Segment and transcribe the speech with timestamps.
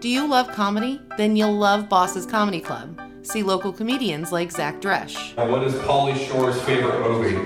[0.00, 1.00] Do you love comedy?
[1.18, 2.98] Then you'll love Boss's Comedy Club.
[3.22, 7.36] See local comedians like Zach Dresch, what is Pauly Shore's favorite movie?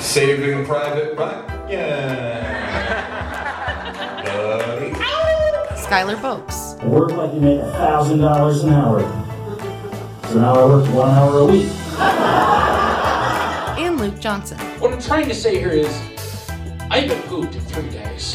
[0.00, 1.46] Saving Private Ryan.
[4.26, 4.90] Buddy.
[5.80, 9.00] Skylar Bopes, I work like you make a thousand dollars an hour.
[10.30, 11.68] So now I work one hour a week.
[13.78, 14.58] and Luke Johnson.
[14.80, 15.86] What I'm trying to say here is,
[16.90, 18.34] I haven't pooped in three days.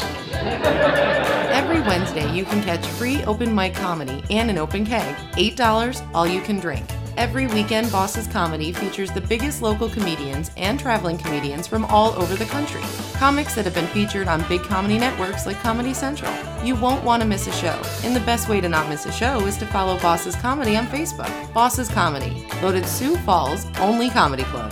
[1.80, 5.16] Every Wednesday, you can catch free open mic comedy and an open keg.
[5.32, 6.84] $8, all you can drink.
[7.16, 12.34] Every weekend, Boss's Comedy features the biggest local comedians and traveling comedians from all over
[12.34, 12.82] the country.
[13.14, 16.30] Comics that have been featured on big comedy networks like Comedy Central.
[16.62, 19.12] You won't want to miss a show, and the best way to not miss a
[19.12, 21.54] show is to follow Boss's Comedy on Facebook.
[21.54, 24.70] Boss's Comedy, voted Sioux Falls' only comedy club.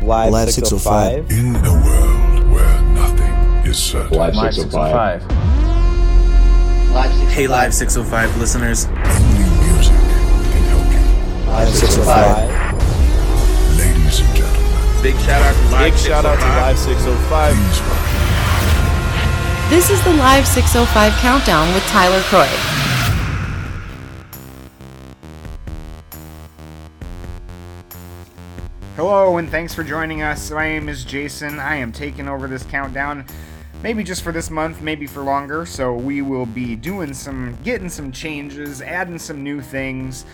[0.00, 1.28] Live, Live 605.
[1.28, 1.30] 605.
[1.32, 2.17] In a world where nothing
[3.68, 5.22] is certain, Live 605.
[7.30, 8.86] Hey, Live 605 listeners.
[8.86, 8.96] only
[9.68, 11.00] music can help you.
[11.50, 12.48] Live 605.
[13.78, 17.28] Ladies and gentlemen, Big shout out to Live Big shout out to 605.
[17.30, 19.70] Live 605.
[19.70, 22.48] This is the Live 605 Countdown with Tyler Croy.
[28.96, 30.50] Hello, and thanks for joining us.
[30.50, 31.60] My name is Jason.
[31.60, 33.26] I am taking over this countdown,
[33.82, 35.64] maybe just for this month, maybe for longer.
[35.66, 40.24] So we will be doing some, getting some changes, adding some new things,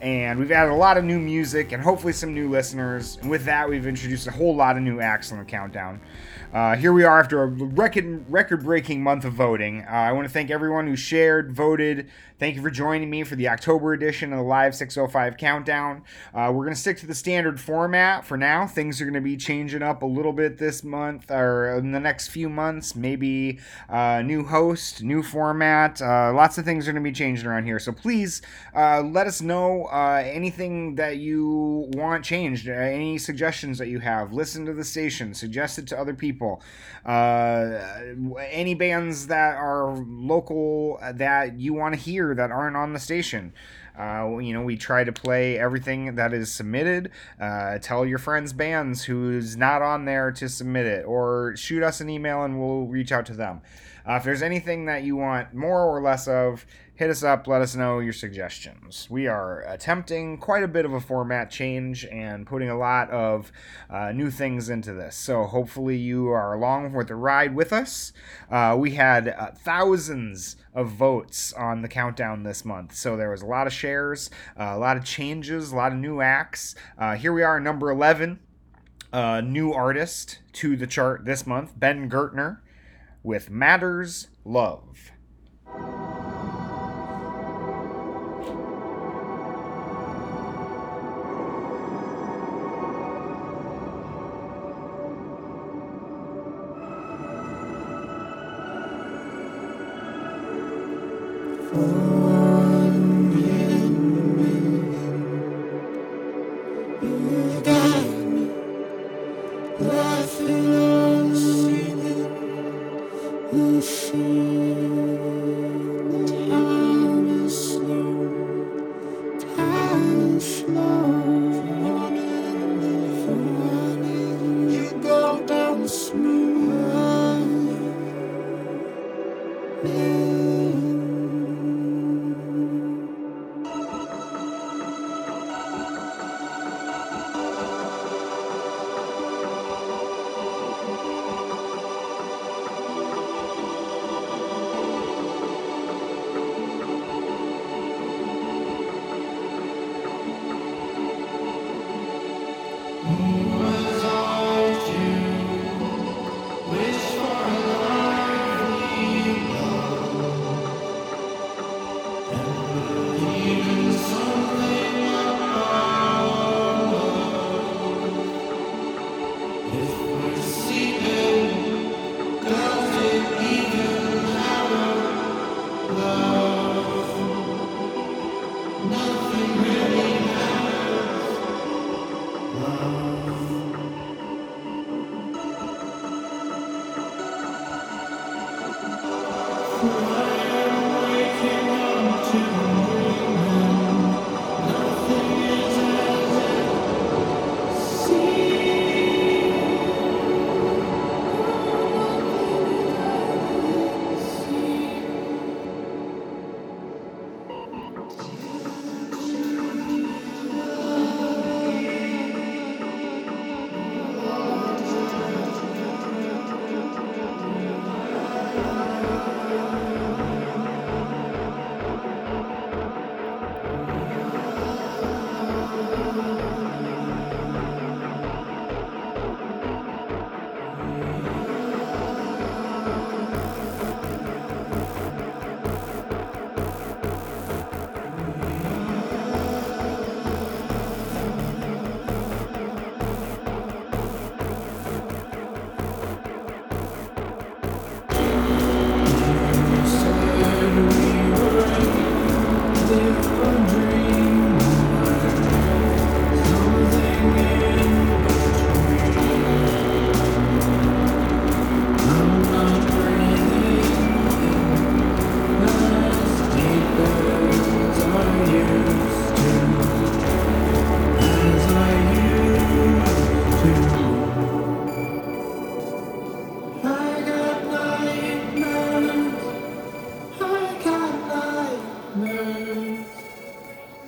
[0.00, 3.18] and we've added a lot of new music and hopefully some new listeners.
[3.20, 6.00] And with that, we've introduced a whole lot of new acts on the countdown.
[6.50, 9.84] Uh, here we are after a record record breaking month of voting.
[9.84, 12.08] Uh, I want to thank everyone who shared, voted.
[12.38, 16.04] Thank you for joining me for the October edition of the Live 605 Countdown.
[16.32, 18.64] Uh, we're going to stick to the standard format for now.
[18.66, 21.98] Things are going to be changing up a little bit this month or in the
[21.98, 22.94] next few months.
[22.94, 26.00] Maybe uh, new host, new format.
[26.00, 27.80] Uh, lots of things are going to be changing around here.
[27.80, 28.40] So please
[28.72, 34.32] uh, let us know anything that you want changed, any suggestions that you have.
[34.32, 36.37] Listen to the station, suggest it to other people.
[37.04, 37.80] Uh,
[38.50, 43.52] any bands that are local that you want to hear that aren't on the station.
[43.98, 47.10] Uh, you know, we try to play everything that is submitted.
[47.40, 52.00] Uh, tell your friends' bands who's not on there to submit it, or shoot us
[52.00, 53.60] an email and we'll reach out to them.
[54.08, 56.64] Uh, if there's anything that you want more or less of,
[56.98, 57.46] hit us up.
[57.46, 59.06] Let us know your suggestions.
[59.08, 63.52] We are attempting quite a bit of a format change and putting a lot of
[63.88, 65.14] uh, new things into this.
[65.14, 68.12] So hopefully you are along for the ride with us.
[68.50, 72.96] Uh, we had uh, thousands of votes on the countdown this month.
[72.96, 75.98] So there was a lot of shares, uh, a lot of changes, a lot of
[75.98, 76.74] new acts.
[76.98, 78.40] Uh, here we are, number 11,
[79.12, 82.58] uh, new artist to the chart this month, Ben Gertner
[83.22, 85.12] with Matters Love.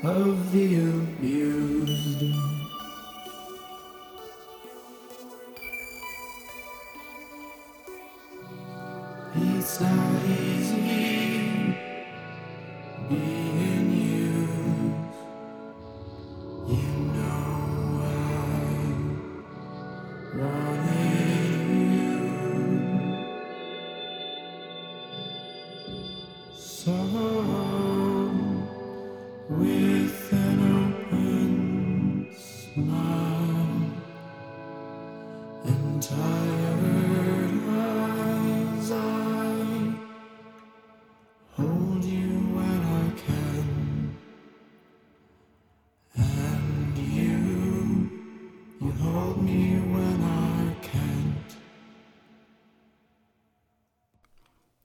[0.02, 2.60] of the abused.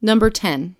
[0.05, 0.75] Number 10.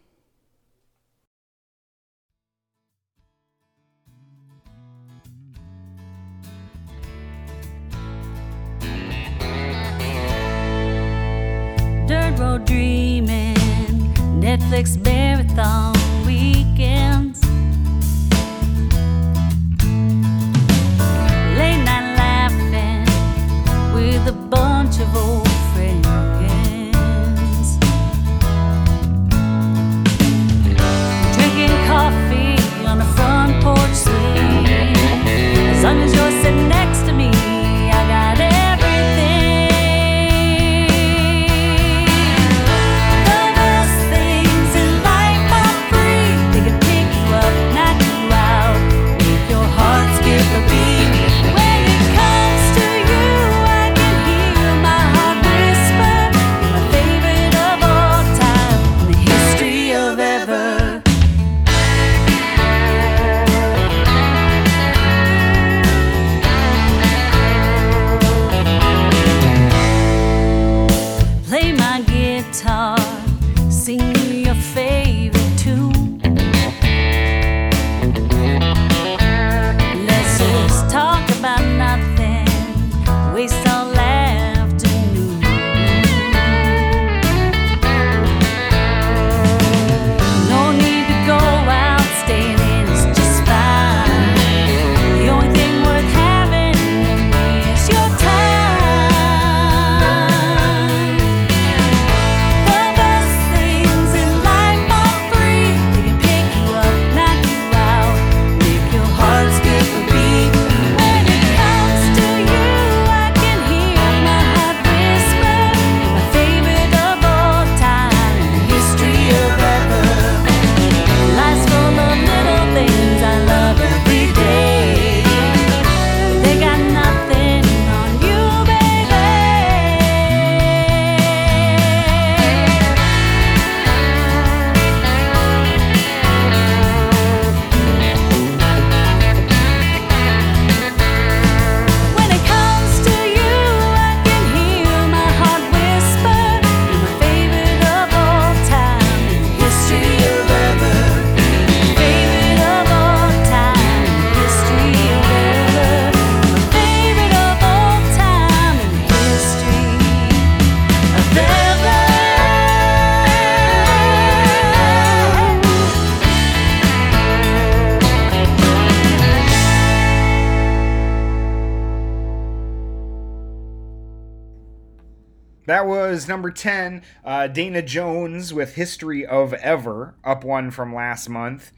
[176.66, 181.72] 10, uh, Dana Jones with History of Ever, up one from last month.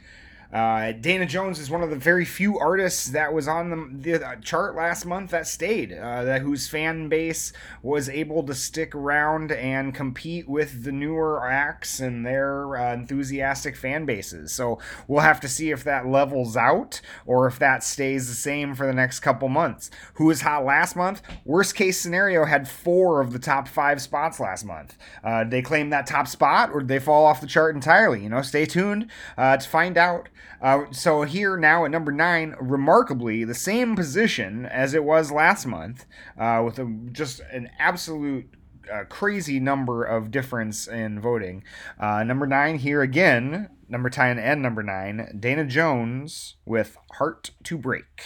[0.52, 4.26] Uh, Dana Jones is one of the very few artists that was on the, the
[4.26, 7.52] uh, chart last month that stayed, uh, that whose fan base
[7.82, 13.76] was able to stick around and compete with the newer acts and their uh, enthusiastic
[13.76, 14.54] fan bases.
[14.54, 18.74] So we'll have to see if that levels out or if that stays the same
[18.74, 19.92] for the next couple months.
[20.14, 21.22] Who was hot last month?
[21.44, 24.98] Worst case scenario had four of the top five spots last month.
[25.24, 28.24] Uh, they claim that top spot or did they fall off the chart entirely?
[28.24, 30.30] You know, stay tuned uh, to find out.
[30.62, 35.66] Uh, so here now at number nine, remarkably the same position as it was last
[35.66, 36.06] month,
[36.38, 38.50] uh, with a, just an absolute
[38.92, 41.64] uh, crazy number of difference in voting.
[42.00, 47.78] Uh, number nine here again, number ten and number nine, Dana Jones with "Heart to
[47.78, 48.24] Break."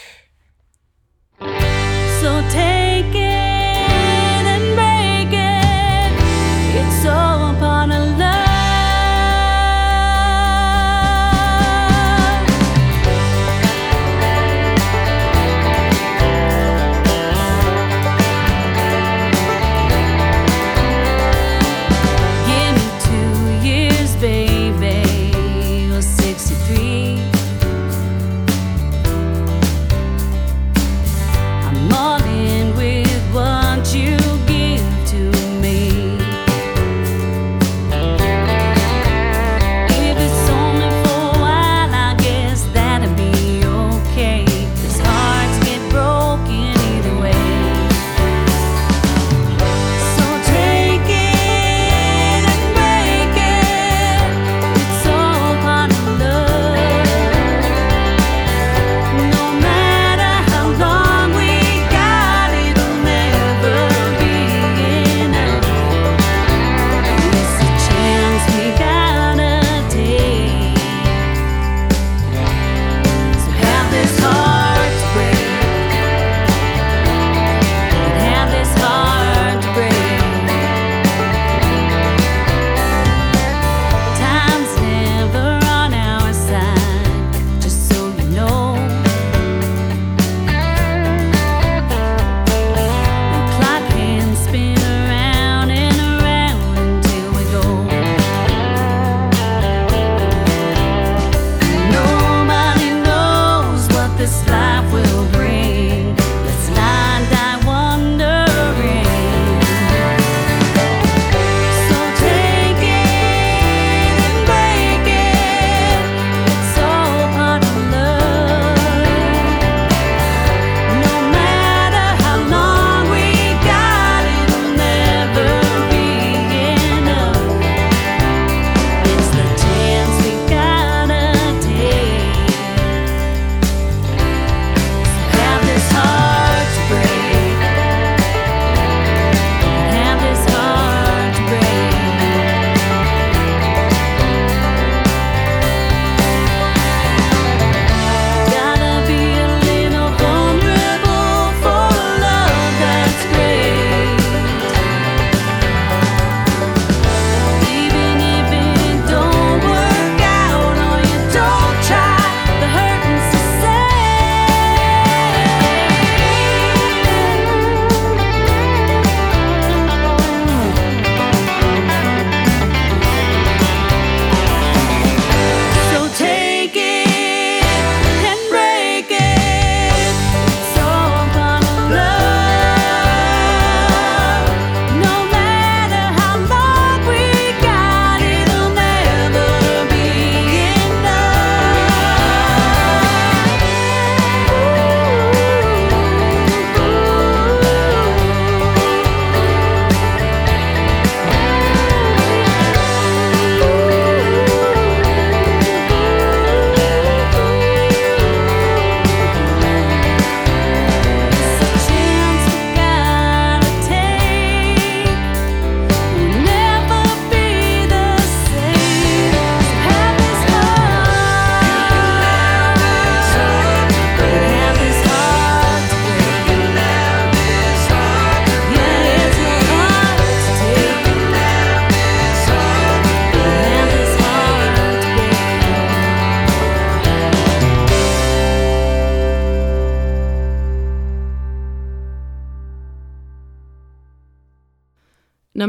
[1.39, 6.13] So take it and break it.
[6.85, 7.30] It's all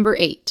[0.03, 0.42] Number 8.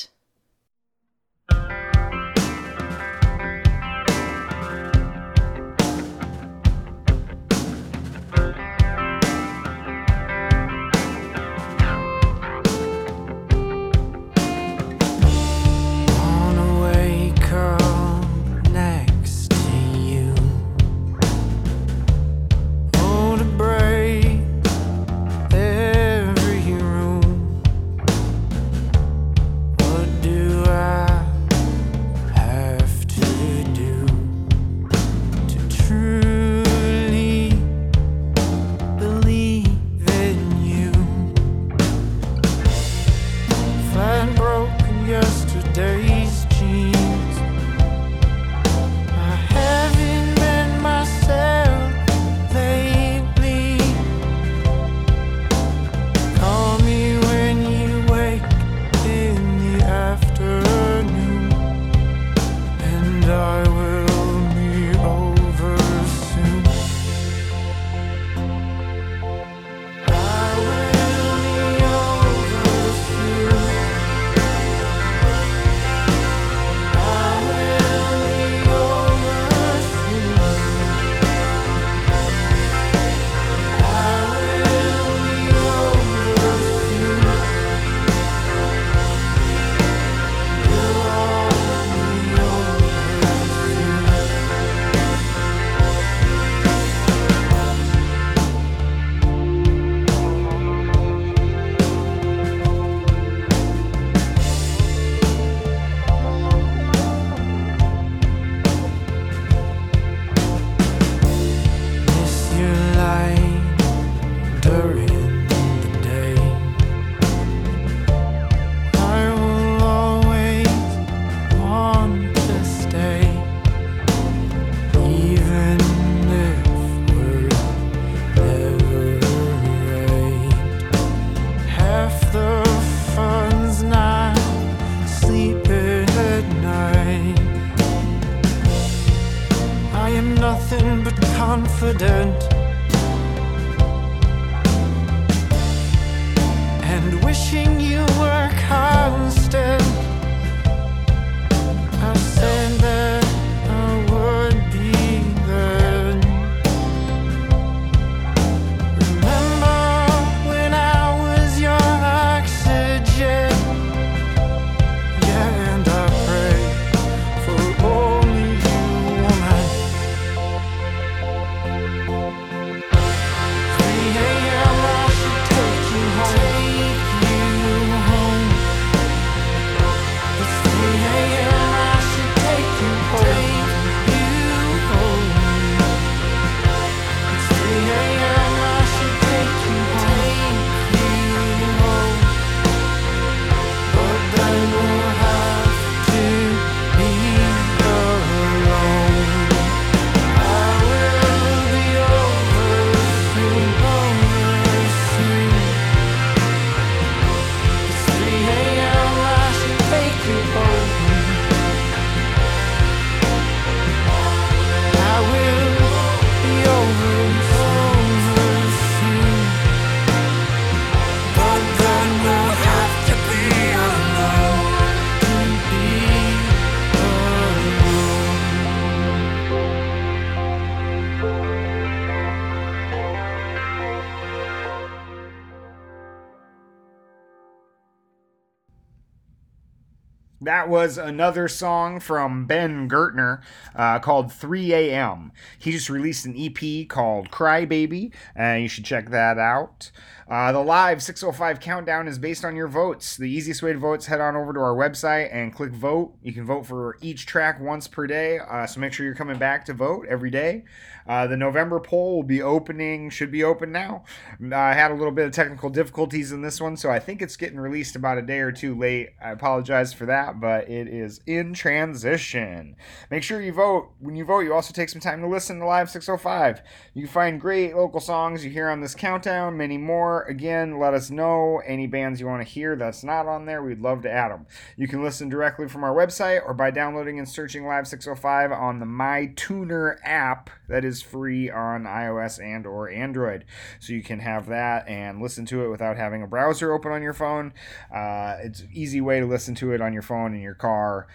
[240.51, 243.41] That was another song from Ben Gertner
[243.73, 245.31] uh, called 3 a.m.
[245.57, 249.91] He just released an EP called Cry Baby, and you should check that out.
[250.31, 253.17] Uh, the live 605 countdown is based on your votes.
[253.17, 256.13] The easiest way to vote is head on over to our website and click vote.
[256.23, 259.37] You can vote for each track once per day, uh, so make sure you're coming
[259.37, 260.63] back to vote every day.
[261.05, 264.05] Uh, the November poll will be opening, should be open now.
[264.53, 267.35] I had a little bit of technical difficulties in this one, so I think it's
[267.35, 269.09] getting released about a day or two late.
[269.21, 272.77] I apologize for that, but it is in transition.
[273.09, 273.91] Make sure you vote.
[273.99, 276.61] When you vote, you also take some time to listen to Live 605.
[276.93, 280.93] You can find great local songs you hear on this countdown, many more Again, let
[280.93, 283.61] us know any bands you want to hear that's not on there.
[283.61, 284.45] We'd love to add them.
[284.77, 288.79] You can listen directly from our website or by downloading and searching Live 605 on
[288.79, 293.45] the MyTuner app that is free on iOS and or Android.
[293.79, 297.01] So you can have that and listen to it without having a browser open on
[297.01, 297.53] your phone.
[297.93, 301.07] Uh, it's an easy way to listen to it on your phone in your car.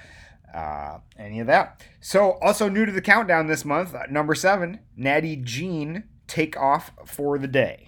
[0.55, 1.85] Uh, any of that.
[2.01, 6.93] So, also new to the countdown this month, uh, number seven, Natty Jean take off
[7.05, 7.86] for the day.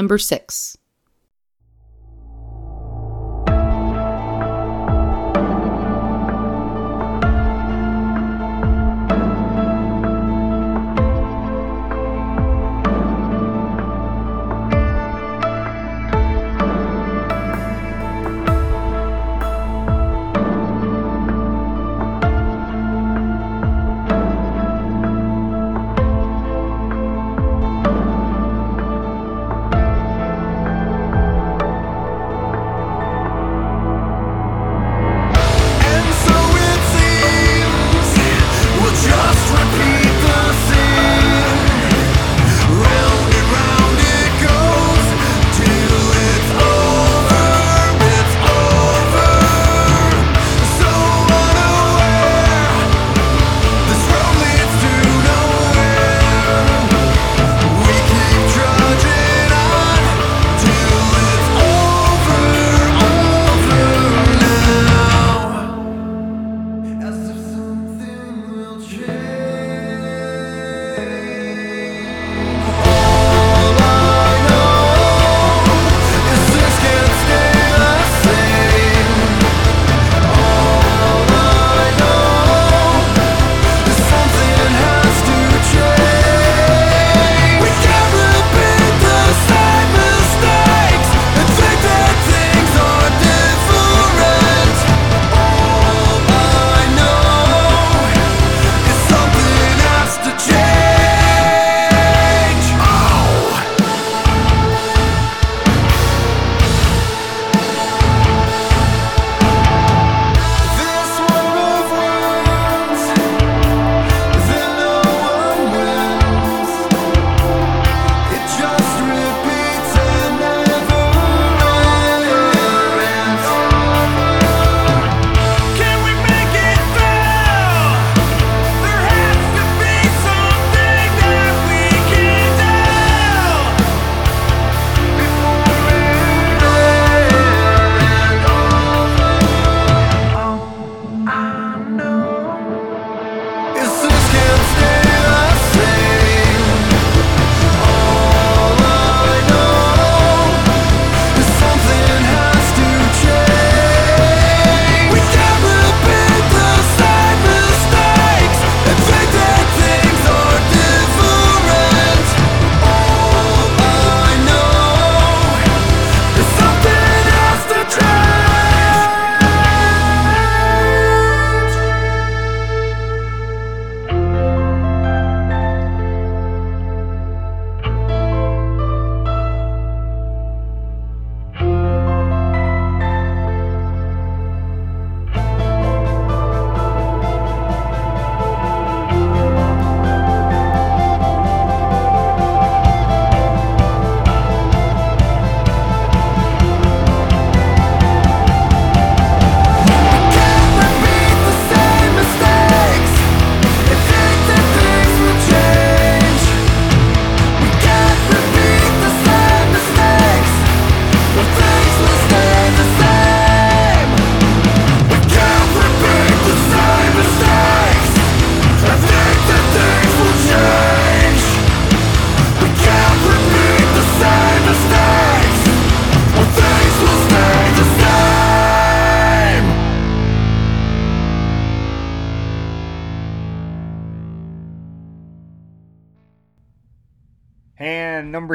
[0.00, 0.78] number six.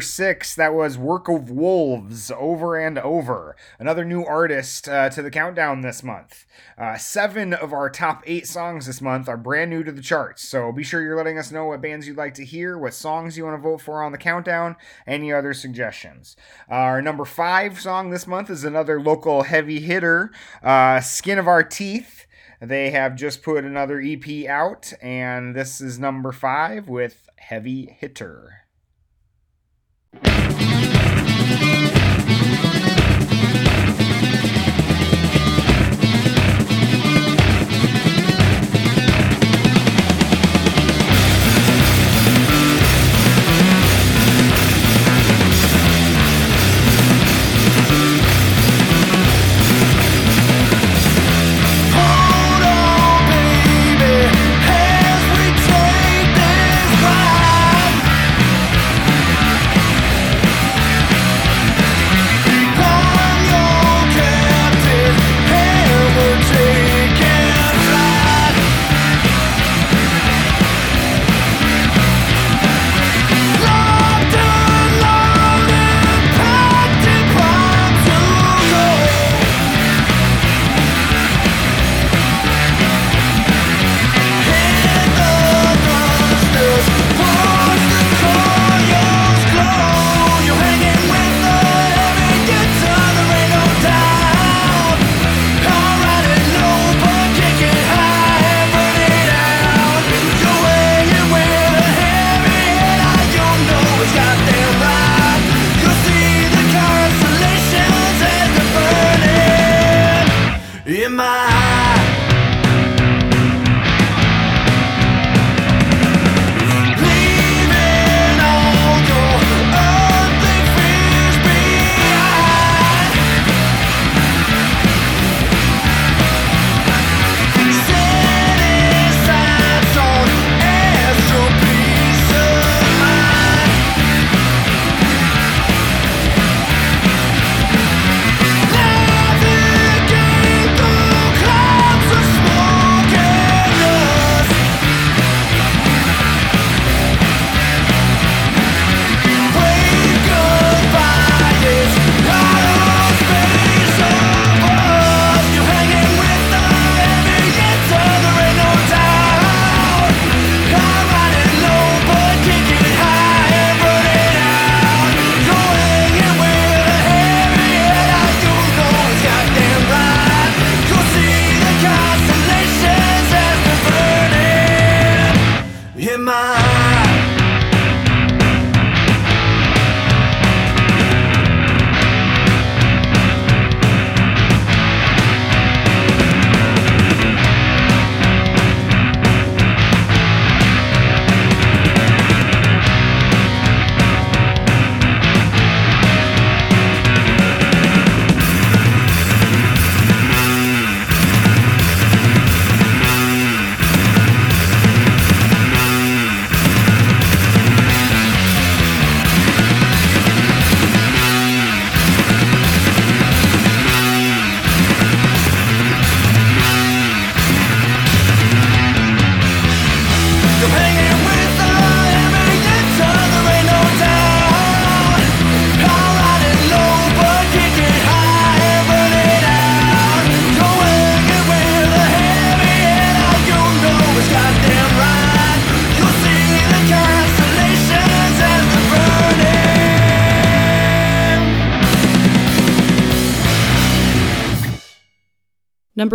[0.06, 3.56] six, that was Work of Wolves, Over and Over.
[3.80, 6.46] Another new artist uh, to the countdown this month.
[6.78, 10.48] Uh, seven of our top eight songs this month are brand new to the charts,
[10.48, 13.38] so be sure you're letting us know what bands you'd like to hear, what songs
[13.38, 16.38] you want to vote for on the countdown, any other suggestions.
[16.70, 20.32] Uh, our number five song this month is another local heavy hitter,
[20.64, 22.26] uh, Skin of Our Teeth.
[22.62, 28.65] They have just put another EP out, and this is number five with Heavy Hitter.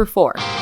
[0.00, 0.59] Number four.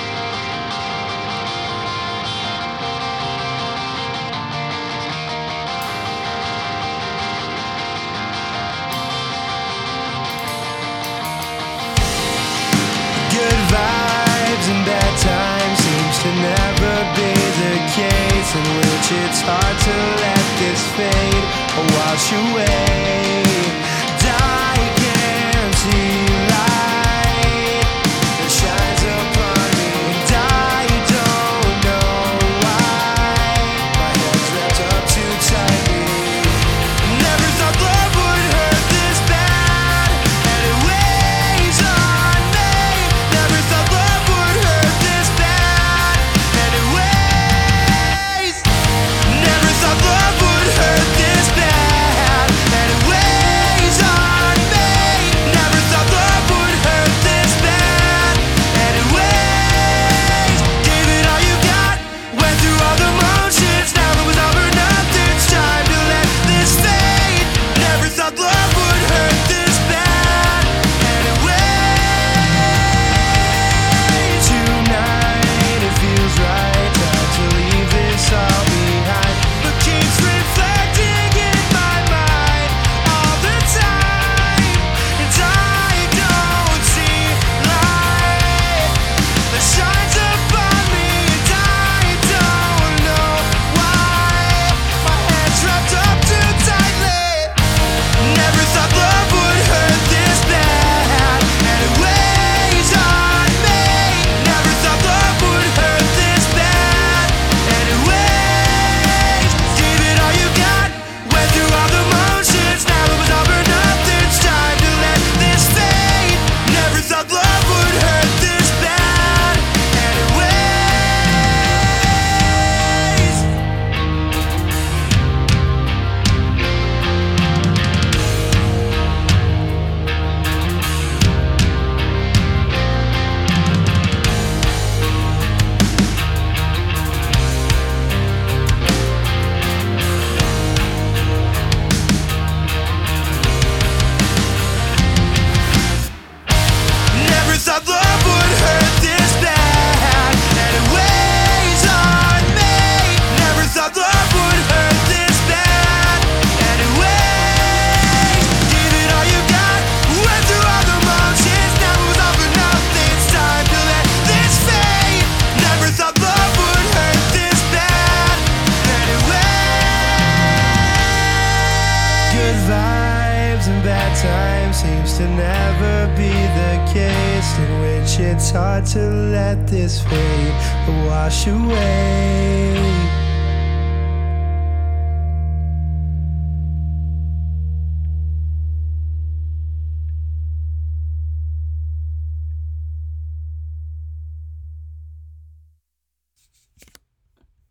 [180.88, 182.28] Wash away.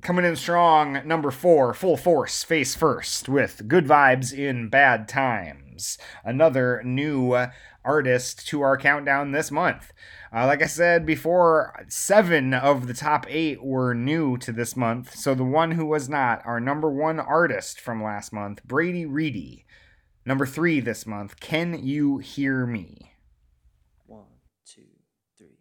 [0.07, 5.97] Coming in strong, number four, Full Force, Face First, with Good Vibes in Bad Times.
[6.23, 7.35] Another new
[7.83, 9.91] artist to our countdown this month.
[10.33, 15.15] Uh, like I said before, seven of the top eight were new to this month,
[15.15, 19.65] so the one who was not, our number one artist from last month, Brady Reedy.
[20.25, 23.13] Number three this month, Can You Hear Me?
[24.05, 24.25] One,
[24.65, 24.81] two,
[25.37, 25.59] three.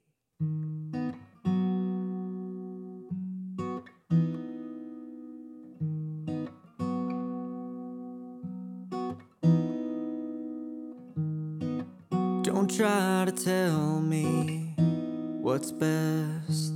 [12.66, 14.74] Don't try to tell me
[15.40, 16.72] what's best.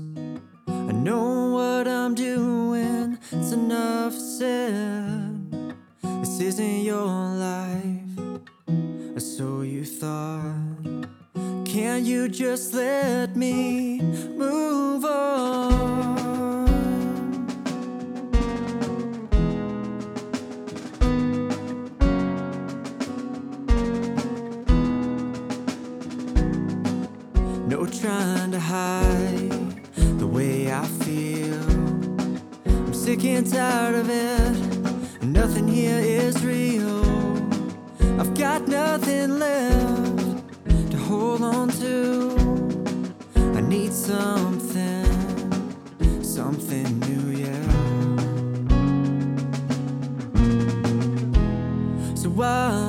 [0.68, 5.74] I know what I'm doing, it's enough said.
[6.20, 8.18] This isn't your life,
[9.16, 11.08] or so you thought.
[11.64, 14.00] Can't you just let me
[14.36, 16.19] move on?
[28.70, 29.50] Hide
[30.20, 31.60] the way I feel.
[32.86, 35.24] I'm sick and tired of it.
[35.24, 37.02] Nothing here is real.
[38.20, 41.96] I've got nothing left to hold on to.
[43.58, 45.04] I need something,
[46.22, 47.66] something new, yeah.
[52.14, 52.79] So I'll,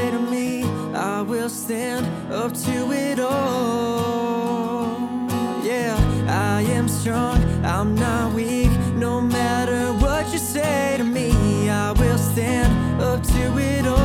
[0.00, 4.86] say to me, I will stand up to it all.
[5.62, 5.96] Yeah,
[6.28, 8.70] I am strong, I'm not weak.
[8.94, 12.72] No matter what you say to me, I will stand
[13.02, 13.96] up to it all.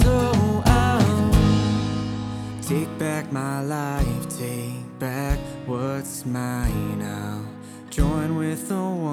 [0.00, 0.14] So
[0.66, 1.32] I'll
[2.62, 7.40] Take back my life, take back what's mine now.
[7.90, 9.06] Join with the who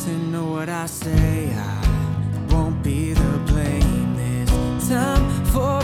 [0.00, 1.52] listen to what I say.
[1.54, 5.79] I won't be the blame this time for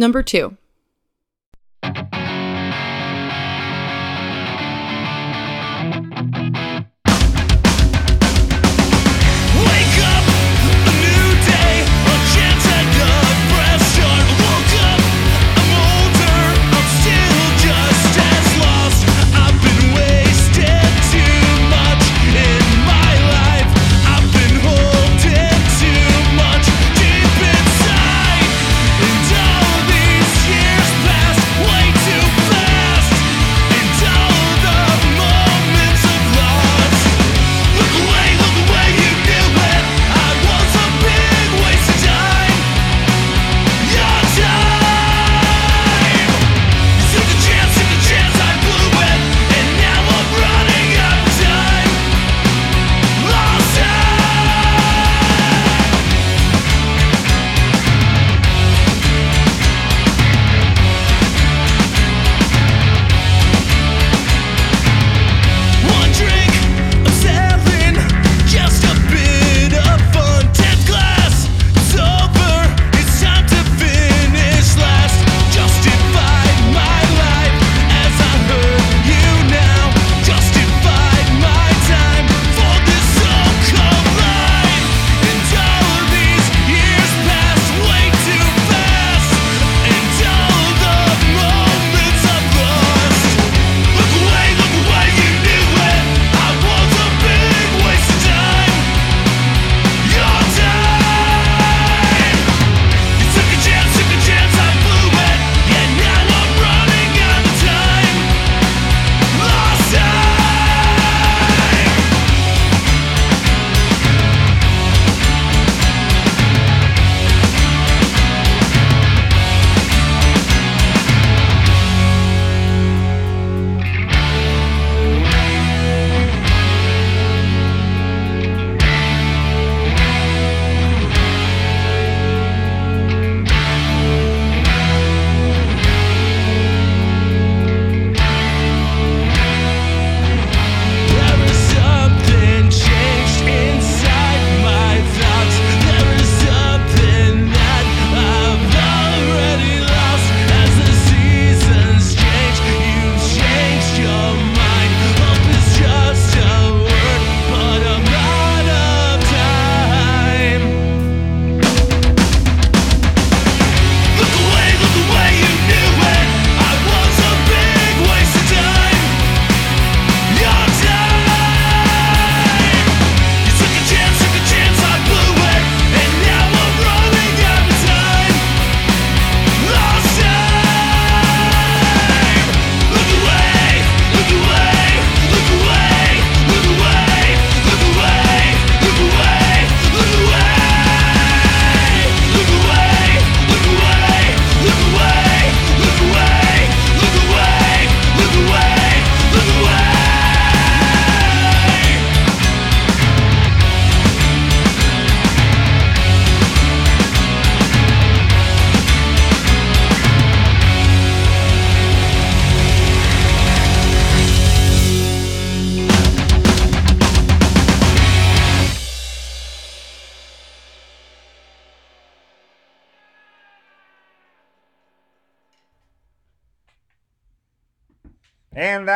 [0.00, 0.56] Number two.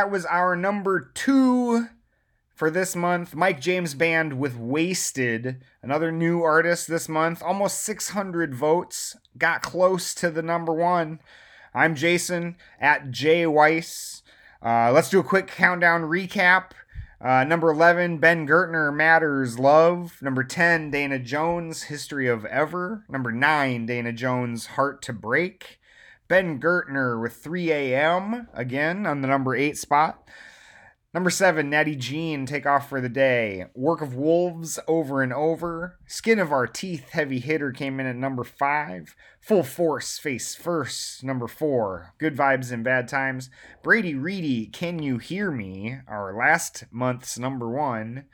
[0.03, 1.86] That was our number two
[2.57, 3.36] for this month.
[3.36, 7.40] Mike James Band with Wasted, another new artist this month.
[7.40, 9.16] Almost 600 votes.
[9.38, 11.20] Got close to the number one.
[11.72, 14.24] I'm Jason at J Weiss.
[14.61, 16.72] Uh, let's do a quick countdown recap.
[17.20, 20.20] Uh, number 11, Ben Gertner, Matters Love.
[20.20, 23.05] Number 10, Dana Jones, History of Ever.
[23.09, 25.78] Number 9, Dana Jones, Heart to Break.
[26.33, 28.49] Ben Gertner with 3 a.m.
[28.55, 30.26] again on the number 8 spot.
[31.12, 33.66] Number 7, Natty Jean, Take Off for the Day.
[33.74, 35.99] Work of Wolves, Over and Over.
[36.07, 39.14] Skin of Our Teeth, Heavy Hitter came in at number 5.
[39.43, 42.14] Full Force, Face First, number 4.
[42.16, 43.51] Good Vibes and Bad Times.
[43.83, 48.24] Brady Reedy, Can You Hear Me, our last month's number 1.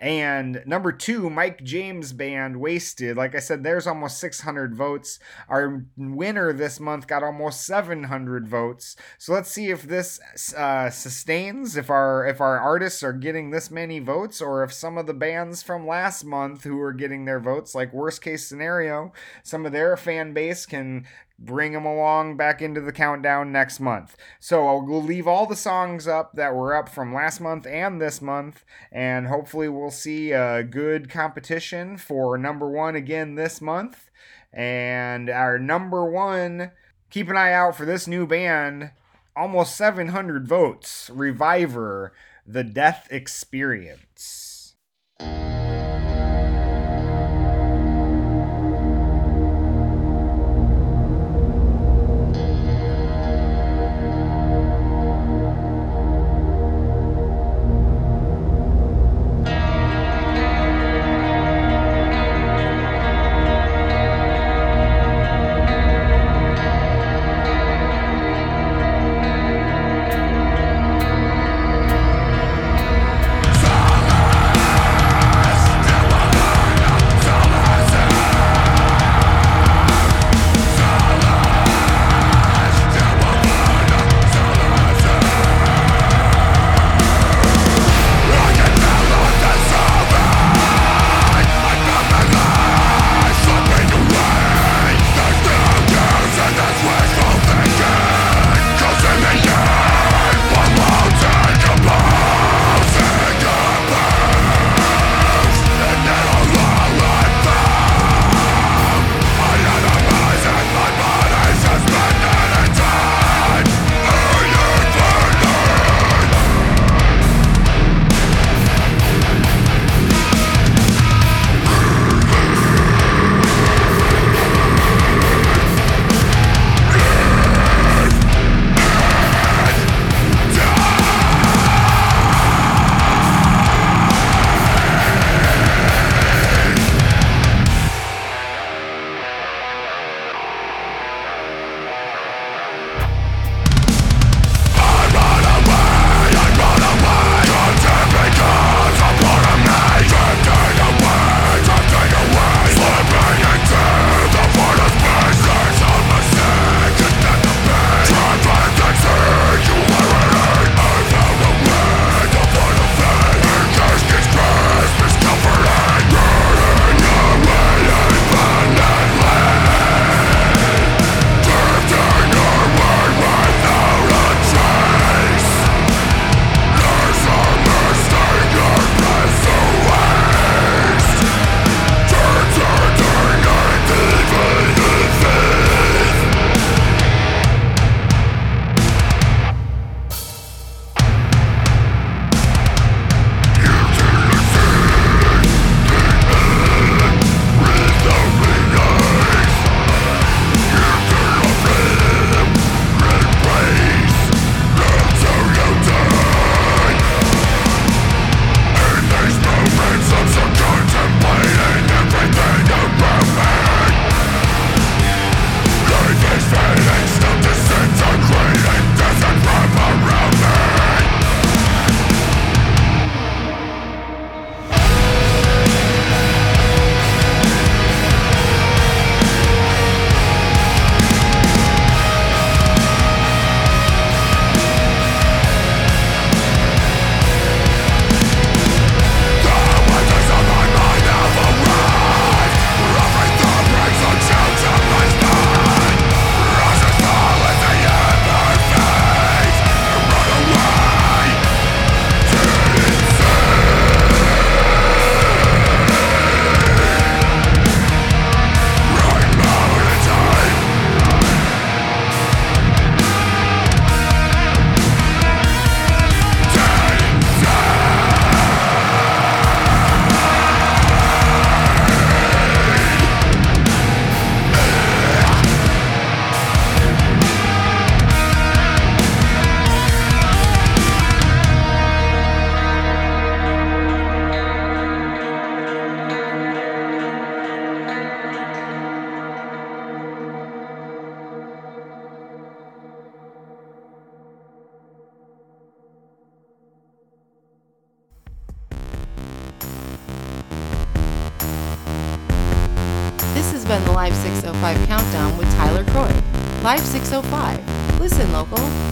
[0.00, 3.16] And number two, Mike James Band, Wasted.
[3.16, 5.18] Like I said, there's almost 600 votes.
[5.48, 8.96] Our winner this month got almost 700 votes.
[9.18, 10.20] So let's see if this
[10.54, 11.76] uh, sustains.
[11.76, 15.14] If our if our artists are getting this many votes, or if some of the
[15.14, 19.12] bands from last month who are getting their votes, like worst case scenario,
[19.44, 21.06] some of their fan base can
[21.38, 24.16] bring them along back into the countdown next month.
[24.40, 28.00] So I'll we'll leave all the songs up that were up from last month and
[28.00, 34.10] this month, and hopefully we'll see a good competition for number one again this month.
[34.52, 36.70] And our number one,
[37.10, 38.92] keep an eye out for this new band,
[39.34, 42.12] almost 700 votes, Reviver,
[42.46, 44.43] The Death Experience.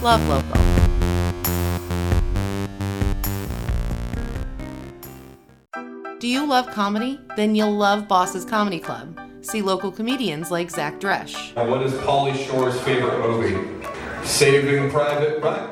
[0.03, 0.61] Love local.
[6.19, 7.21] Do you love comedy?
[7.37, 9.17] Then you'll love Boss's Comedy Club.
[9.39, 13.87] See local comedians like Zach Dresch, what is Pauly Shore's favorite movie?
[14.25, 15.71] Saving Private Ryan.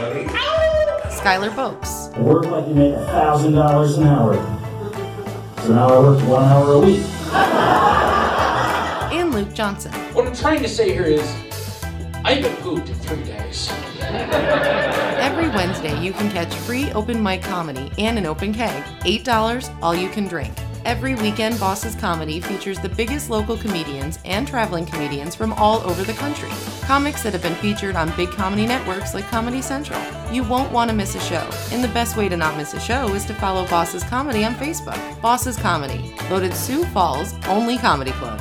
[0.00, 0.24] Buddy.
[1.12, 4.34] Skylar Boakes, I work like you make a thousand dollars an hour.
[5.60, 7.04] So now I work one hour a week.
[9.54, 9.92] Johnson.
[10.14, 11.22] What I'm trying to say here is,
[12.24, 13.70] I haven't pooped in three days.
[14.00, 18.82] Every Wednesday, you can catch free open mic comedy and an open keg.
[19.00, 20.52] $8, all you can drink.
[20.84, 26.02] Every weekend, Boss's Comedy features the biggest local comedians and traveling comedians from all over
[26.02, 26.50] the country.
[26.82, 30.00] Comics that have been featured on big comedy networks like Comedy Central.
[30.32, 32.80] You won't want to miss a show, and the best way to not miss a
[32.80, 35.20] show is to follow Boss's Comedy on Facebook.
[35.22, 38.40] Boss's Comedy, voted Sioux Falls' only comedy club.